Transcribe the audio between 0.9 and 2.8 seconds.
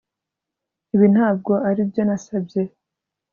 Ibi ntabwo aribyo nasabye